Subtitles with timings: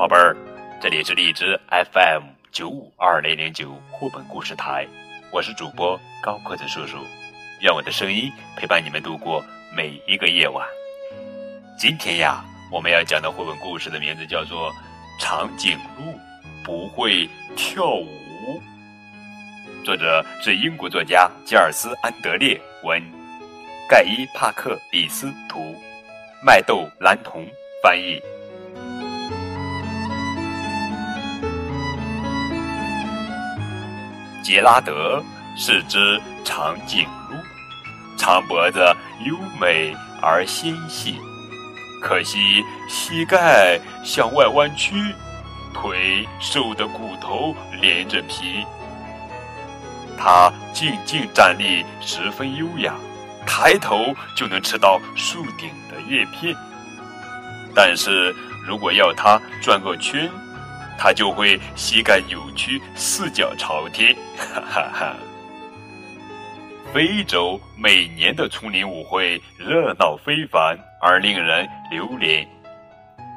[0.00, 0.34] 宝贝儿，
[0.80, 4.88] 这里是荔枝 FM 九五二零零九绘本故事台，
[5.30, 6.96] 我是主播高个子叔叔，
[7.60, 9.44] 愿我的声音陪伴你们度过
[9.76, 10.66] 每一个夜晚。
[11.78, 12.42] 今天呀，
[12.72, 14.72] 我们要讲的绘本故事的名字叫做
[15.20, 16.18] 《长颈鹿
[16.64, 18.08] 不会跳舞》，
[19.84, 23.02] 作者是英国作家吉尔斯·安德烈文，
[23.86, 25.76] 盖伊·帕克里斯图，
[26.42, 27.46] 麦豆蓝童
[27.82, 28.18] 翻译。
[34.50, 35.22] 杰拉德
[35.56, 37.36] 是只长颈鹿，
[38.18, 38.80] 长脖子
[39.24, 41.20] 优美而纤细，
[42.02, 45.14] 可惜膝盖向外弯曲，
[45.72, 48.66] 腿瘦的骨头连着皮。
[50.18, 52.92] 它静静站立，十分优雅，
[53.46, 56.52] 抬头就能吃到树顶的叶片。
[57.72, 58.34] 但是
[58.66, 60.28] 如果要它转个圈，
[61.02, 65.16] 他就会膝盖扭曲，四脚朝天， 哈哈哈。
[66.92, 72.46] 非洲每年的丛林舞会热闹非凡而令人流连，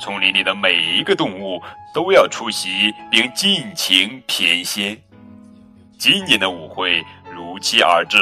[0.00, 1.62] 丛林里的每一个动物
[1.94, 4.98] 都要出席并尽情翩跹。
[5.96, 7.00] 今年的舞会
[7.32, 8.18] 如期而至，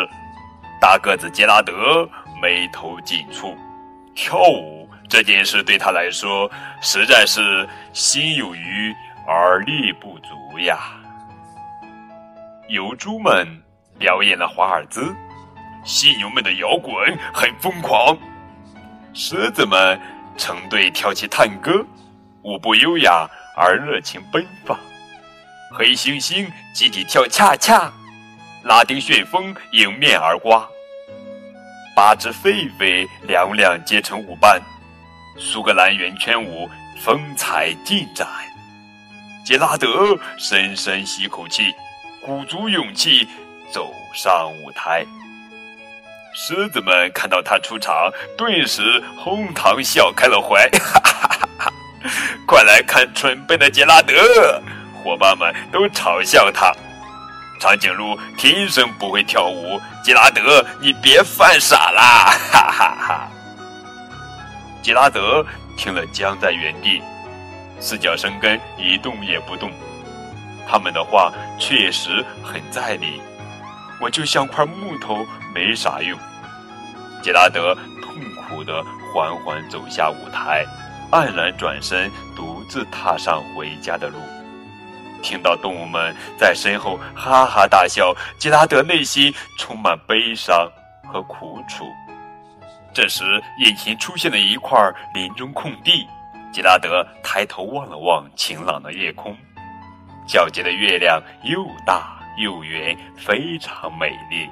[0.78, 2.06] 大个子杰拉德
[2.42, 3.56] 眉头紧蹙，
[4.14, 6.50] 跳舞这件事对他来说
[6.82, 8.94] 实在是心有余。
[9.32, 10.90] 而力不足呀！
[12.68, 13.46] 油猪们
[13.96, 15.14] 表演了华尔兹，
[15.84, 18.18] 犀牛们的摇滚很疯狂，
[19.14, 20.00] 狮子们
[20.36, 21.86] 成队跳起探戈，
[22.42, 23.24] 舞步优雅
[23.56, 24.76] 而热情奔放；
[25.70, 27.88] 黑猩猩集体跳恰恰，
[28.64, 30.68] 拉丁旋风迎面而刮；
[31.94, 34.60] 八只狒狒两两结成舞伴，
[35.38, 36.68] 苏格兰圆圈舞
[36.98, 38.26] 风采尽展。
[39.44, 41.74] 杰拉德深深吸口气，
[42.20, 43.26] 鼓足勇气
[43.72, 45.04] 走上舞台。
[46.32, 50.68] 狮子们看到他出场，顿时哄堂笑开了怀。
[50.70, 51.72] 哈哈哈哈
[52.46, 54.14] 快来看蠢笨的杰拉德！
[55.02, 56.72] 伙伴们都嘲笑他。
[57.58, 62.38] 长颈鹿天生不会跳舞，杰拉德，你别犯傻啦！
[62.52, 63.30] 哈哈哈。
[64.80, 65.44] 杰拉德
[65.76, 67.02] 听了，僵在原地。
[67.80, 69.70] 四脚生根，一动也不动。
[70.68, 73.20] 他们的话确实很在理。
[74.00, 76.18] 我就像块木头，没啥用。
[77.22, 80.64] 杰拉德痛苦地缓缓走下舞台，
[81.10, 84.18] 黯然转身，独自踏上回家的路。
[85.22, 90.70] 听到动物们在身后哈哈大笑，杰拉德内心充满悲伤
[91.12, 91.84] 和苦楚。
[92.94, 93.24] 这时，
[93.58, 94.78] 眼前出现了一块
[95.12, 96.06] 林中空地。
[96.52, 99.36] 吉拉德抬头望了望晴朗的夜空，
[100.26, 104.50] 皎洁的月亮又大又圆，非常美丽。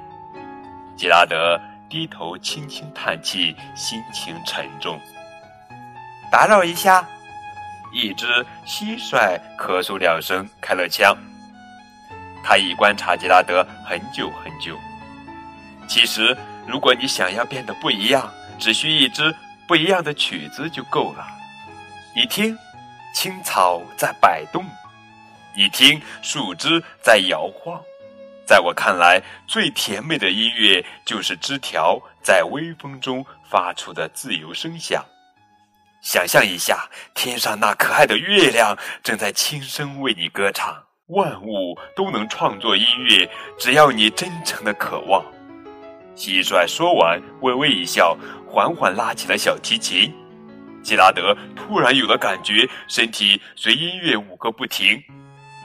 [0.95, 4.99] 吉拉德低头轻轻叹气，心情沉重。
[6.31, 7.05] 打扰一下，
[7.91, 11.15] 一只蟋蟀咳嗽两声，开了枪。
[12.43, 14.77] 他已观察吉拉德很久很久。
[15.87, 19.35] 其实，如果你想要变得不一样，只需一支
[19.67, 21.25] 不一样的曲子就够了。
[22.15, 22.57] 你听，
[23.13, 24.63] 青草在摆动；
[25.55, 27.79] 你听，树枝在摇晃。
[28.47, 35.05] 在我看来，最甜美的音乐就是枝条在微风中发出的自由声响。
[36.01, 40.75] 想象一下，天上那可爱的月亮正在轻声为你歌唱。
[41.09, 45.23] 万物都能创作音乐，只要你真诚的渴望。
[46.15, 48.17] 蟋蟀说完，微微一笑，
[48.47, 50.11] 缓缓拉起了小提琴。
[50.83, 55.01] 吉拉德突然有了感觉，身体随音乐舞个不停。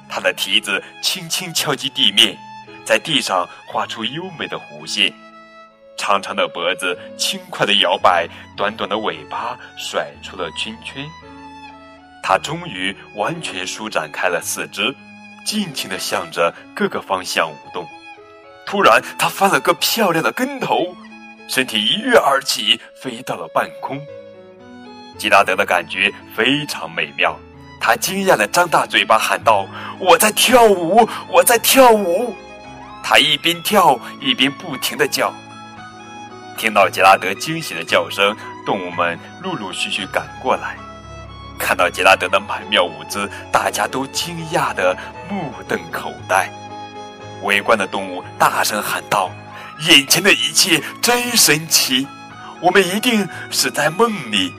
[0.09, 2.37] 他的蹄子轻轻敲击地面，
[2.85, 5.13] 在地上画出优美的弧线。
[5.97, 11.07] 长长的脖子轻快地摇摆，短短的尾巴甩出了圈圈。
[12.23, 14.95] 他终于完全舒展开了四肢，
[15.47, 17.87] 尽情地向着各个方向舞动。
[18.67, 20.95] 突然，他翻了个漂亮的跟头，
[21.49, 24.01] 身体一跃而起，飞到了半空。
[25.17, 27.39] 吉拉德的感觉非常美妙，
[27.81, 29.67] 他惊讶的张大嘴巴喊道
[29.99, 32.35] ：“我在跳舞，我在跳舞！”
[33.03, 35.33] 他一边跳一边不停的叫。
[36.57, 40.77] 听到吉拉德惊喜的叫声，动物们陆陆续续赶过来，
[41.59, 44.97] 看到吉拉德的曼妙舞姿，大家都惊讶的
[45.29, 46.49] 目瞪口呆。
[47.43, 49.31] 围观的动物大声喊道
[49.89, 52.07] ：“眼前的一切真神奇，
[52.61, 54.55] 我们一定是在梦里。”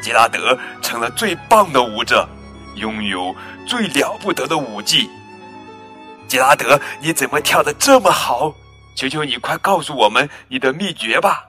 [0.00, 2.28] 吉拉德成了最棒的舞者，
[2.76, 3.34] 拥有
[3.66, 5.10] 最了不得的舞技。
[6.28, 8.52] 杰拉德，你怎么跳得这么好？
[8.96, 11.44] 求求你快告诉我们你的秘诀吧！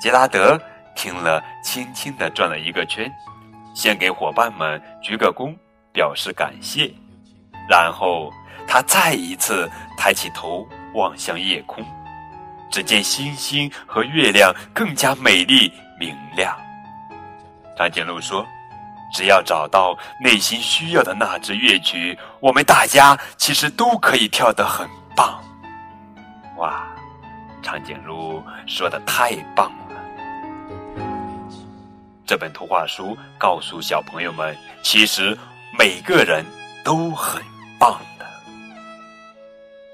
[0.00, 0.60] 杰拉德
[0.94, 3.10] 听了，轻轻地转了一个圈，
[3.74, 5.56] 先给伙伴们鞠个躬，
[5.92, 6.92] 表示感谢。
[7.66, 8.30] 然后
[8.68, 11.82] 他再一次抬起头望向夜空，
[12.70, 16.54] 只见星星和月亮更加美丽明亮。
[17.76, 18.46] 长颈鹿说
[19.12, 25.42] ：“只要找到内心需要的那支乐曲，我们大家其实都可以跳得很棒。”
[26.56, 26.86] 哇，
[27.62, 31.04] 长颈鹿说的太棒了！
[32.24, 35.36] 这本图画书告诉小朋友们，其实
[35.76, 36.46] 每个人
[36.84, 37.42] 都很
[37.76, 38.24] 棒的。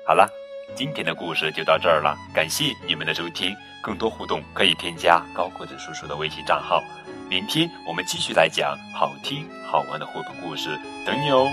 [0.07, 0.29] 好了，
[0.77, 3.57] 今天的故事就到这儿了，感谢你们的收听。
[3.83, 6.83] 更多互动可以添加高个子叔叔的微信账号。
[7.31, 11.49] 明天我们继续来讲好听好玩的绘本故事，等你哦。